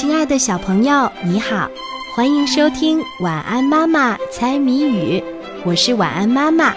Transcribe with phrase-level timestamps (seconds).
[0.00, 1.68] 亲爱的小朋友，你好，
[2.14, 5.18] 欢迎收听《晚安妈妈猜谜语》，
[5.64, 6.72] 我是晚安妈妈。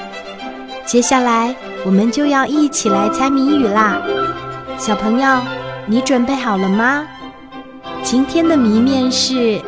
[0.88, 1.56] 接下来
[1.86, 4.02] 我们就要一起来猜谜语啦，
[4.76, 5.40] 小朋友，
[5.86, 7.08] 你准备好了吗？
[8.02, 9.62] 今天的谜面是：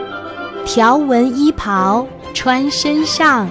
[0.65, 3.47] 条纹衣袍穿身上，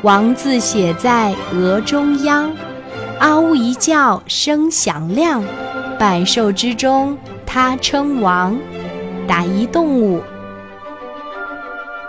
[0.00, 2.50] 王字写在额中央，
[3.18, 5.44] 啊呜一叫声响亮，
[5.98, 8.56] 百兽之中他称王。
[9.26, 10.20] 打一动物，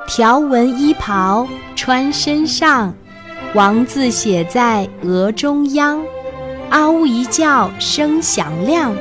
[0.07, 2.93] 条纹衣袍穿身上，
[3.53, 6.01] 王字写在额中央，
[6.69, 8.93] 啊呜一叫声响亮，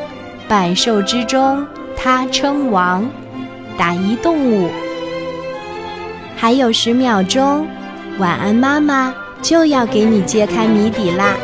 [0.49, 1.67] 百兽之中
[1.97, 3.05] 他称王。
[3.77, 4.71] 打一动物，
[6.37, 7.67] 还有十秒钟，
[8.19, 11.35] 晚安妈妈就要给你揭开谜底啦。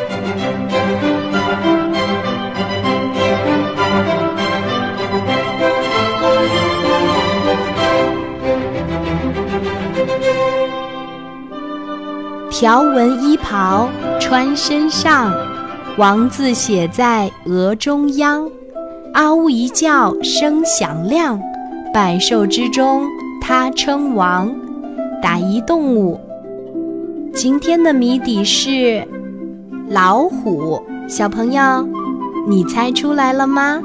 [12.51, 15.33] 条纹衣袍穿身上，
[15.97, 18.45] 王字写在额中央，
[19.13, 21.41] 啊呜一叫声响亮，
[21.93, 23.07] 百兽之中
[23.41, 24.53] 他称王。
[25.21, 26.19] 打一动物，
[27.33, 29.07] 今天的谜底是
[29.87, 30.83] 老虎。
[31.07, 31.87] 小朋友，
[32.49, 33.81] 你猜出来了吗？